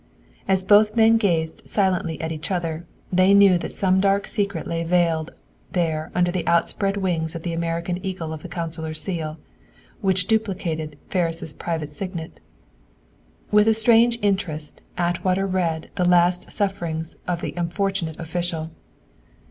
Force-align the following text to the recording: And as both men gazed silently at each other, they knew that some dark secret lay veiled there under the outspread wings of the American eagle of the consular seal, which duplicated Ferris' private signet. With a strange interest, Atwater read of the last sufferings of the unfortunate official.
And 0.47 0.57
as 0.57 0.63
both 0.63 0.95
men 0.95 1.17
gazed 1.17 1.61
silently 1.69 2.19
at 2.21 2.31
each 2.31 2.49
other, 2.49 2.87
they 3.13 3.35
knew 3.35 3.59
that 3.59 3.71
some 3.71 3.99
dark 3.99 4.25
secret 4.25 4.65
lay 4.65 4.83
veiled 4.83 5.31
there 5.73 6.09
under 6.15 6.31
the 6.31 6.47
outspread 6.47 6.97
wings 6.97 7.35
of 7.35 7.43
the 7.43 7.53
American 7.53 8.03
eagle 8.03 8.33
of 8.33 8.41
the 8.41 8.47
consular 8.47 8.95
seal, 8.95 9.37
which 9.99 10.25
duplicated 10.25 10.97
Ferris' 11.09 11.53
private 11.53 11.91
signet. 11.91 12.39
With 13.51 13.67
a 13.67 13.75
strange 13.75 14.17
interest, 14.23 14.81
Atwater 14.97 15.45
read 15.45 15.83
of 15.85 15.91
the 15.93 16.05
last 16.05 16.51
sufferings 16.51 17.15
of 17.27 17.41
the 17.41 17.53
unfortunate 17.55 18.19
official. 18.19 18.71